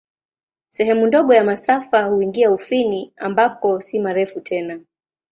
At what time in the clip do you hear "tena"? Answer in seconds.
4.41-4.79